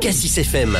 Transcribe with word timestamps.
Cassis 0.00 0.38
FM. 0.38 0.76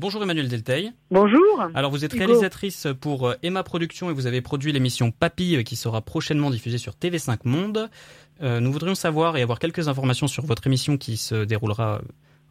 Bonjour 0.00 0.22
Emmanuel 0.22 0.48
Delteil. 0.48 0.92
Bonjour. 1.10 1.40
Alors 1.74 1.90
vous 1.90 2.04
êtes 2.04 2.14
Hugo. 2.14 2.24
réalisatrice 2.26 2.88
pour 3.00 3.28
euh, 3.28 3.34
Emma 3.42 3.62
Productions 3.62 4.10
et 4.10 4.12
vous 4.12 4.26
avez 4.26 4.40
produit 4.40 4.72
l'émission 4.72 5.10
Papy 5.12 5.56
euh, 5.56 5.62
qui 5.62 5.76
sera 5.76 6.00
prochainement 6.00 6.50
diffusée 6.50 6.78
sur 6.78 6.94
TV5 6.94 7.38
Monde. 7.44 7.88
Euh, 8.42 8.60
nous 8.60 8.72
voudrions 8.72 8.94
savoir 8.94 9.36
et 9.36 9.42
avoir 9.42 9.58
quelques 9.58 9.88
informations 9.88 10.26
sur 10.26 10.44
votre 10.44 10.66
émission 10.66 10.96
qui 10.96 11.16
se 11.16 11.44
déroulera 11.44 12.00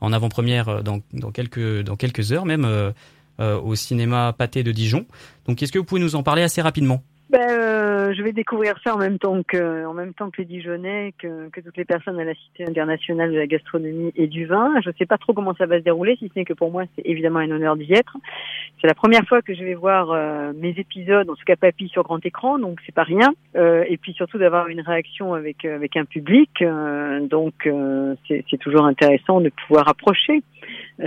en 0.02 0.14
avant-première 0.14 0.84
dans, 0.84 1.02
dans, 1.14 1.32
quelques, 1.32 1.82
dans 1.82 1.96
quelques 1.96 2.32
heures 2.32 2.46
même 2.46 2.66
euh, 2.66 2.92
euh, 3.40 3.60
au 3.60 3.76
cinéma 3.76 4.34
Pâté 4.38 4.64
de 4.64 4.72
Dijon. 4.74 5.06
Donc 5.46 5.64
est-ce 5.64 5.72
que 5.72 5.80
vous 5.80 5.86
pouvez 5.86 6.02
nous 6.02 6.16
en 6.16 6.24
parler 6.24 6.42
assez 6.42 6.62
rapidement? 6.62 7.04
Ben, 7.30 7.48
euh, 7.48 8.14
je 8.16 8.24
vais 8.24 8.32
découvrir 8.32 8.74
ça 8.84 8.96
en 8.96 8.98
même 8.98 9.20
temps 9.20 9.44
que, 9.44 9.86
en 9.86 9.94
même 9.94 10.16
temps 10.16 10.32
que 10.32 10.42
les 10.42 10.46
Dijonnais, 10.46 11.14
que, 11.20 11.50
que 11.50 11.62
toutes 11.62 11.78
les 11.78 11.86
personnes 11.86 12.20
à 12.20 12.24
la 12.24 12.34
Cité 12.34 12.66
internationale 12.68 13.32
de 13.32 13.38
la 13.38 13.46
gastronomie 13.46 14.12
et 14.16 14.26
du 14.26 14.48
vin. 14.48 14.74
Je 14.84 14.90
ne 14.90 14.94
sais 14.98 15.06
pas 15.06 15.20
trop 15.20 15.34
comment 15.34 15.54
ça 15.54 15.68
va 15.68 15.78
se 15.78 15.84
dérouler, 15.84 16.16
si 16.16 16.28
ce 16.34 16.40
n'est 16.40 16.46
que 16.46 16.54
pour 16.54 16.72
moi, 16.72 16.86
c'est 16.96 17.06
évidemment 17.06 17.38
un 17.38 17.52
honneur 17.52 17.76
d'y 17.76 17.94
être. 17.94 18.18
C'est 18.82 18.88
la 18.88 18.96
première 18.96 19.28
fois 19.28 19.44
que 19.44 19.54
je 19.54 19.64
vais 19.64 19.76
voir 19.76 20.10
euh, 20.10 20.54
mes 20.56 20.74
épisodes, 20.78 21.30
en 21.30 21.36
tout 21.36 21.46
cas 21.46 21.56
Papy, 21.56 21.88
sur 21.90 22.02
grand 22.02 22.26
écran, 22.26 22.58
donc 22.58 22.80
c'est 22.88 22.96
pas 22.96 23.04
rien. 23.04 23.32
Euh, 23.56 23.84
et 23.88 23.98
puis 23.98 24.14
surtout 24.14 24.40
d'avoir 24.40 24.68
une 24.68 24.82
réaction 24.82 25.36
avec 25.36 25.66
euh, 25.66 25.76
avec 25.76 25.98
un 25.98 26.06
public, 26.06 26.50
euh, 26.64 27.20
donc 27.28 27.68
euh, 27.68 28.16
c'est 28.28 28.60
toujours 28.60 28.86
intéressant 28.86 29.40
de 29.40 29.52
pouvoir 29.68 29.88
approcher 29.88 30.42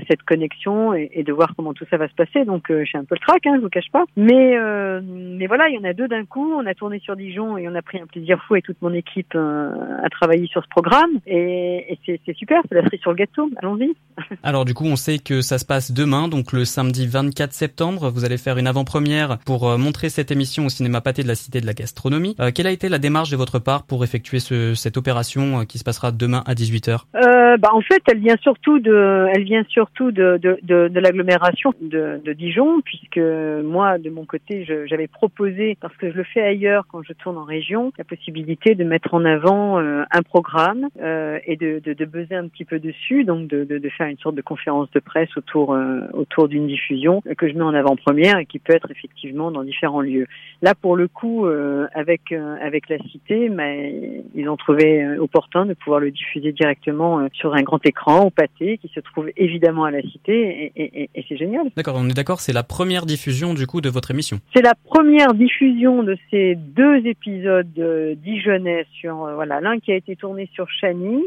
cette 0.09 0.23
connexion 0.23 0.95
et, 0.95 1.11
et 1.13 1.23
de 1.23 1.33
voir 1.33 1.53
comment 1.57 1.75
tout 1.75 1.87
ça 1.91 1.97
va 1.97 2.09
se 2.09 2.15
passer. 2.15 2.45
Donc 2.45 2.71
euh, 2.71 2.85
j'ai 2.85 2.99
un 2.99 3.05
peu 3.05 3.15
le 3.15 3.27
trac, 3.27 3.47
hein, 3.47 3.55
je 3.57 3.61
vous 3.61 3.69
cache 3.69 3.91
pas. 3.93 4.05
Mais 4.17 4.57
euh, 4.57 5.01
mais 5.05 5.47
voilà, 5.47 5.69
il 5.69 5.75
y 5.75 5.79
en 5.79 5.85
a 5.85 5.93
deux 5.93 6.09
d'un 6.09 6.25
coup. 6.25 6.53
On 6.55 6.67
a 6.67 6.75
tourné 6.75 6.99
sur 7.01 7.17
Dijon 7.17 7.59
et 7.59 7.69
on 7.69 7.75
a 7.75 7.83
pris 7.83 8.01
un 8.01 8.07
plaisir 8.07 8.43
fou 8.47 8.57
et 8.57 8.63
toute 8.63 8.81
mon 8.83 8.93
équipe 8.93 9.35
euh, 9.35 9.71
a 10.03 10.09
travaillé 10.09 10.47
sur 10.47 10.63
ce 10.63 10.69
programme. 10.69 11.11
Et, 11.27 11.99
et 12.07 12.21
c'est 12.27 12.37
super, 12.37 12.61
c'est 12.69 12.75
la 12.75 12.83
cerise 12.83 13.01
sur 13.01 13.11
le 13.11 13.17
gâteau. 13.17 13.51
Allons-y. 13.57 13.93
Alors 14.43 14.65
du 14.65 14.75
coup 14.75 14.85
on 14.85 14.97
sait 14.97 15.19
que 15.19 15.41
ça 15.41 15.59
se 15.59 15.65
passe 15.65 15.93
demain, 15.93 16.29
donc 16.29 16.53
le 16.53 16.65
samedi 16.65 17.07
24 17.07 17.53
septembre. 17.53 18.11
Vous 18.11 18.25
allez 18.25 18.39
faire 18.39 18.59
une 18.59 18.67
avant-première 18.67 19.39
pour 19.45 19.69
euh, 19.69 19.77
montrer 19.77 20.09
cette 20.09 20.31
émission 20.31 20.67
au 20.67 20.69
cinéma 20.69 21.01
Pâté 21.01 21.23
de 21.23 21.29
la 21.29 21.35
Cité 21.35 21.61
de 21.61 21.67
la 21.67 21.75
Gastronomie. 21.75 22.37
Euh, 22.41 22.51
quelle 22.55 22.67
a 22.67 22.71
été 22.71 22.89
la 22.89 22.99
démarche 22.99 23.31
de 23.31 23.37
votre 23.37 23.59
part 23.59 23.85
pour 23.85 24.05
effectuer 24.05 24.41
ce, 24.41 24.75
cette 24.75 24.97
opération 24.97 25.65
qui 25.65 25.79
se 25.79 25.85
passera 25.85 26.13
demain 26.13 26.43
à 26.47 26.55
18h 26.55 27.01
Euh, 27.15 27.57
bah, 27.57 27.71
en 27.73 27.81
fait, 27.81 28.03
elle 28.11 28.19
vient 28.19 28.37
surtout 28.43 28.79
de, 28.79 29.27
elle 29.35 29.45
vient 29.45 29.65
surtout 29.83 30.13
de, 30.13 30.39
de, 30.41 30.59
de, 30.63 31.01
l'agglomération 31.01 31.75
de, 31.81 32.33
Dijon, 32.35 32.81
puisque 32.83 33.19
moi, 33.65 33.99
de 33.99 34.11
mon 34.11 34.25
côté, 34.25 34.65
j'avais 34.87 35.09
proposé, 35.09 35.77
parce 35.81 35.97
que 35.97 36.09
je 36.13 36.17
le 36.17 36.23
fais 36.23 36.41
ailleurs 36.41 36.87
quand 36.89 37.03
je 37.03 37.13
tourne 37.15 37.37
en 37.37 37.43
région, 37.43 37.93
la 37.99 38.05
possibilité 38.05 38.77
de 38.77 38.85
mettre 38.85 39.13
en 39.15 39.25
avant 39.25 39.81
euh, 39.81 40.05
un 40.13 40.23
programme 40.23 40.89
euh, 41.01 41.39
et 41.47 41.57
de, 41.57 41.81
de, 41.85 42.05
buzzer 42.05 42.37
un 42.37 42.47
petit 42.47 42.65
peu 42.65 42.79
dessus, 42.79 43.25
donc 43.25 43.49
de, 43.49 43.65
de, 43.65 43.89
faire 43.89 44.07
une 44.07 44.19
sorte 44.19 44.37
de 44.37 44.43
conférence 44.43 44.89
de 44.93 45.01
presse 45.01 45.37
autour, 45.37 45.75
euh, 45.75 46.03
autour 46.13 46.47
d'une 46.47 46.69
diffusion 46.69 47.21
que 47.37 47.49
je 47.49 47.55
mets 47.55 47.63
en 47.63 47.75
avant-première 47.75 48.39
et 48.39 48.47
qui 48.47 48.61
peut 48.61 48.75
être 48.75 48.91
effectivement 48.93 49.51
dans 49.51 49.65
différents 49.65 50.01
lieux. 50.01 50.29
Là, 50.63 50.77
pour 50.77 50.97
le 50.97 51.09
coup, 51.09 51.47
avec 51.95 52.33
avec 52.33 52.89
la 52.89 52.99
cité, 53.11 53.51
ils 54.35 54.49
ont 54.49 54.57
trouvé 54.57 55.19
opportun 55.19 55.67
de 55.67 55.75
pouvoir 55.75 55.99
le 55.99 56.13
diffuser 56.13 56.53
directement 56.53 57.27
sur 57.33 57.55
un 57.55 57.63
grand 57.63 57.85
écran 57.85 58.27
au 58.27 58.31
pâté, 58.31 58.79
qui 58.79 58.89
se 58.95 59.01
trouve 59.01 59.31
évidemment 59.37 59.72
à 59.85 59.91
la 59.91 60.03
cité, 60.03 60.33
et, 60.33 60.73
et, 60.77 61.03
et- 61.03 61.11
et 61.15 61.25
c'est 61.29 61.37
génial. 61.37 61.67
D'accord, 61.77 61.97
on 61.99 62.09
est 62.09 62.15
d'accord, 62.17 62.41
c'est 62.41 62.53
la 62.53 62.63
première 62.63 63.07
diffusion 63.07 63.55
du 63.55 63.67
coup 63.67 63.81
de 63.81 63.89
votre 63.89 64.11
émission. 64.11 64.39
C'est 64.55 64.63
la 64.63 64.75
première 64.75 65.33
diffusion 65.35 66.03
de 66.03 66.17
ces 66.31 66.55
deux 66.57 67.07
épisodes 67.07 67.67
euh, 67.79 68.15
dijonnais 68.17 68.85
sur 69.01 69.25
euh, 69.25 69.35
voilà 69.35 69.61
l'un 69.61 69.79
qui 69.79 69.91
a 69.93 69.97
été 69.97 70.17
tourné 70.17 70.49
sur 70.55 70.69
Chani 70.81 71.23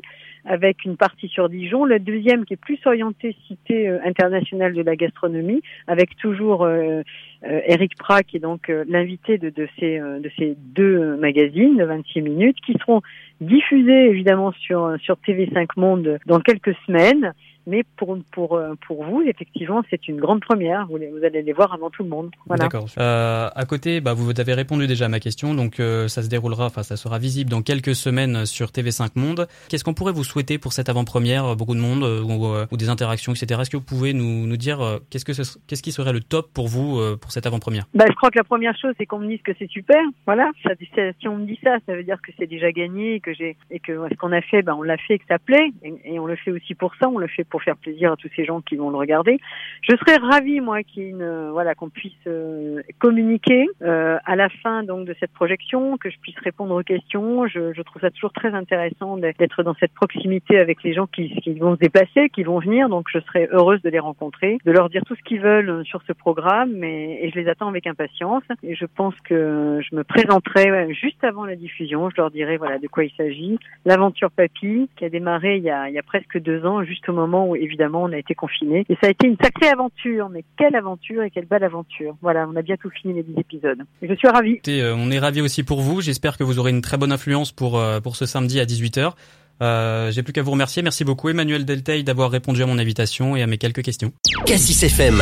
avec 0.47 0.85
une 0.85 0.95
partie 0.95 1.27
sur 1.27 1.49
Dijon, 1.49 1.85
le 1.85 1.97
deuxième 1.97 2.45
qui 2.45 2.53
est 2.53 2.57
plus 2.57 2.77
orienté 2.85 3.35
cité 3.47 3.89
euh, 3.89 3.97
internationale 4.05 4.73
de 4.75 4.83
la 4.83 4.95
gastronomie 4.95 5.61
avec 5.87 6.15
toujours 6.17 6.63
euh, 6.65 7.01
euh, 7.47 7.59
Eric 7.65 7.95
Prat 7.97 8.21
qui 8.21 8.37
est 8.37 8.41
donc 8.41 8.71
l'invité 8.87 9.37
de, 9.39 9.49
de 9.49 9.67
ces 9.79 9.97
de 9.99 10.31
ces 10.37 10.55
deux 10.75 11.15
magazines 11.17 11.77
de 11.77 11.83
26 11.83 12.21
minutes 12.21 12.57
qui 12.65 12.73
seront 12.79 13.01
diffusés 13.41 14.05
évidemment 14.09 14.51
sur 14.59 14.95
sur 15.01 15.15
TV5 15.27 15.67
Monde 15.77 16.19
dans 16.27 16.39
quelques 16.39 16.75
semaines. 16.85 17.33
Mais 17.67 17.83
pour 17.97 18.17
pour 18.31 18.55
euh, 18.55 18.73
pour 18.87 19.03
vous, 19.03 19.21
effectivement, 19.21 19.81
c'est 19.89 20.07
une 20.07 20.17
grande 20.19 20.41
première. 20.41 20.85
Vous, 20.87 20.97
allez 21.23 21.41
les 21.41 21.53
voir 21.53 21.73
avant 21.73 21.89
tout 21.89 22.03
le 22.03 22.09
monde. 22.09 22.29
Voilà. 22.47 22.63
D'accord. 22.65 22.87
Euh, 22.99 23.49
à 23.53 23.65
côté, 23.65 24.01
bah, 24.01 24.13
vous 24.13 24.31
avez 24.39 24.53
répondu 24.53 24.87
déjà 24.87 25.05
à 25.05 25.09
ma 25.09 25.19
question, 25.19 25.53
donc 25.53 25.79
euh, 25.79 26.07
ça 26.07 26.21
se 26.21 26.29
déroulera, 26.29 26.65
enfin 26.67 26.83
ça 26.83 26.97
sera 26.97 27.17
visible 27.19 27.49
dans 27.49 27.61
quelques 27.61 27.95
semaines 27.95 28.45
sur 28.45 28.67
TV5 28.67 29.09
Monde. 29.15 29.47
Qu'est-ce 29.69 29.83
qu'on 29.83 29.93
pourrait 29.93 30.13
vous 30.13 30.23
souhaiter 30.23 30.57
pour 30.57 30.73
cette 30.73 30.89
avant-première? 30.89 31.55
Beaucoup 31.55 31.75
de 31.75 31.79
monde 31.79 32.03
euh, 32.03 32.21
ou, 32.21 32.45
euh, 32.47 32.65
ou 32.71 32.77
des 32.77 32.89
interactions, 32.89 33.33
etc. 33.33 33.61
Est-ce 33.61 33.69
que 33.69 33.77
vous 33.77 33.83
pouvez 33.83 34.13
nous, 34.13 34.45
nous 34.47 34.57
dire 34.57 34.99
qu'est-ce 35.09 35.25
que 35.25 35.33
ce- 35.33 35.57
qu'est-ce 35.67 35.83
qui 35.83 35.91
serait 35.91 36.13
le 36.13 36.19
top 36.21 36.51
pour 36.53 36.67
vous 36.67 36.99
euh, 36.99 37.17
pour 37.17 37.31
cette 37.31 37.45
avant-première? 37.45 37.85
Bah, 37.93 38.05
je 38.07 38.15
crois 38.15 38.29
que 38.29 38.37
la 38.37 38.43
première 38.43 38.77
chose, 38.77 38.93
c'est 38.97 39.05
qu'on 39.05 39.19
me 39.19 39.27
dise 39.27 39.41
que 39.41 39.51
c'est 39.57 39.69
super. 39.69 40.01
Voilà. 40.25 40.51
Ça, 40.63 40.71
si 41.19 41.27
on 41.27 41.37
me 41.37 41.45
dit 41.45 41.59
ça, 41.63 41.77
ça 41.85 41.95
veut 41.95 42.03
dire 42.03 42.21
que 42.21 42.31
c'est 42.37 42.47
déjà 42.47 42.71
gagné 42.71 43.15
et 43.15 43.19
que 43.19 43.33
j'ai 43.33 43.57
et 43.71 43.79
que 43.79 44.07
ce 44.09 44.15
qu'on 44.15 44.31
a 44.31 44.41
fait, 44.41 44.61
ben 44.61 44.73
on 44.77 44.81
l'a 44.83 44.97
fait 44.97 45.15
et 45.15 45.19
que 45.19 45.25
ça 45.27 45.39
plaît. 45.39 45.71
Et, 45.83 45.93
et 46.15 46.19
on 46.19 46.25
le 46.25 46.35
fait 46.35 46.51
aussi 46.51 46.75
pour 46.75 46.93
ça. 46.99 47.07
On 47.09 47.17
le 47.17 47.27
fait 47.27 47.43
pour 47.43 47.54
faire 47.61 47.77
plaisir 47.77 48.13
à 48.13 48.15
tous 48.15 48.29
ces 48.35 48.45
gens 48.45 48.61
qui 48.61 48.75
vont 48.75 48.89
le 48.89 48.97
regarder. 48.97 49.39
Je 49.81 49.95
serais 49.95 50.17
ravie, 50.17 50.61
moi, 50.61 50.79
euh, 50.97 51.49
voilà, 51.51 51.75
qu'on 51.75 51.89
puisse 51.89 52.13
euh, 52.27 52.81
communiquer 52.99 53.67
euh, 53.81 54.17
à 54.25 54.35
la 54.35 54.49
fin 54.49 54.83
donc 54.83 55.07
de 55.07 55.15
cette 55.19 55.31
projection, 55.31 55.97
que 55.97 56.09
je 56.09 56.17
puisse 56.19 56.37
répondre 56.39 56.75
aux 56.75 56.83
questions. 56.83 57.47
Je, 57.47 57.73
je 57.73 57.81
trouve 57.81 58.01
ça 58.01 58.11
toujours 58.11 58.33
très 58.33 58.53
intéressant 58.53 59.17
d'être 59.17 59.63
dans 59.63 59.75
cette 59.75 59.93
proximité 59.93 60.57
avec 60.57 60.83
les 60.83 60.93
gens 60.93 61.07
qui, 61.07 61.29
qui 61.41 61.53
vont 61.53 61.75
se 61.75 61.79
déplacer, 61.79 62.29
qui 62.29 62.43
vont 62.43 62.59
venir. 62.59 62.89
Donc, 62.89 63.07
je 63.11 63.19
serais 63.19 63.47
heureuse 63.51 63.81
de 63.81 63.89
les 63.89 63.99
rencontrer, 63.99 64.57
de 64.65 64.71
leur 64.71 64.89
dire 64.89 65.03
tout 65.05 65.15
ce 65.15 65.23
qu'ils 65.23 65.41
veulent 65.41 65.69
euh, 65.69 65.83
sur 65.83 66.01
ce 66.07 66.13
programme, 66.13 66.83
et, 66.83 67.19
et 67.25 67.31
je 67.31 67.39
les 67.39 67.47
attends 67.47 67.67
avec 67.67 67.87
impatience. 67.87 68.43
Et 68.63 68.75
je 68.75 68.85
pense 68.85 69.15
que 69.21 69.79
je 69.81 69.95
me 69.95 70.03
présenterai 70.03 70.93
juste 70.93 71.23
avant 71.23 71.45
la 71.45 71.55
diffusion. 71.55 72.09
Je 72.09 72.17
leur 72.17 72.31
dirai 72.31 72.57
voilà 72.57 72.79
de 72.79 72.87
quoi 72.87 73.03
il 73.03 73.11
s'agit. 73.11 73.57
L'aventure 73.85 74.31
Papy, 74.31 74.89
qui 74.95 75.05
a 75.05 75.09
démarré 75.09 75.57
il 75.57 75.63
y 75.63 75.69
a, 75.69 75.89
il 75.89 75.95
y 75.95 75.99
a 75.99 76.03
presque 76.03 76.39
deux 76.39 76.65
ans, 76.65 76.83
juste 76.83 77.07
au 77.09 77.13
moment 77.13 77.44
où 77.49 77.55
évidemment 77.55 78.03
on 78.03 78.11
a 78.11 78.17
été 78.17 78.35
confinés. 78.35 78.85
Et 78.89 78.95
ça 79.01 79.07
a 79.07 79.09
été 79.09 79.27
une 79.27 79.37
sacrée 79.41 79.69
aventure, 79.69 80.29
mais 80.29 80.43
quelle 80.57 80.75
aventure 80.75 81.23
et 81.23 81.31
quelle 81.31 81.45
belle 81.45 81.63
aventure. 81.63 82.15
Voilà, 82.21 82.47
on 82.51 82.55
a 82.55 82.61
bientôt 82.61 82.89
fini 82.89 83.13
les 83.13 83.23
dix 83.23 83.39
épisodes. 83.39 83.79
Et 84.01 84.07
je 84.07 84.13
suis 84.15 84.27
ravie. 84.27 84.53
Écoutez, 84.53 84.81
euh, 84.81 84.95
on 84.95 85.11
est 85.11 85.19
ravis 85.19 85.41
aussi 85.41 85.63
pour 85.63 85.81
vous. 85.81 86.01
J'espère 86.01 86.37
que 86.37 86.43
vous 86.43 86.59
aurez 86.59 86.71
une 86.71 86.81
très 86.81 86.97
bonne 86.97 87.11
influence 87.11 87.51
pour 87.51 87.77
euh, 87.77 87.99
pour 87.99 88.15
ce 88.15 88.25
samedi 88.25 88.59
à 88.59 88.65
18h. 88.65 89.13
Euh, 89.61 90.11
J'ai 90.11 90.23
plus 90.23 90.33
qu'à 90.33 90.41
vous 90.41 90.51
remercier. 90.51 90.81
Merci 90.83 91.05
beaucoup 91.05 91.29
Emmanuel 91.29 91.65
Delteil 91.65 92.03
d'avoir 92.03 92.29
répondu 92.29 92.61
à 92.61 92.65
mon 92.65 92.77
invitation 92.77 93.35
et 93.35 93.41
à 93.41 93.47
mes 93.47 93.57
quelques 93.57 93.83
questions. 93.83 94.11
Cassis 94.45 94.83
FM. 94.83 95.21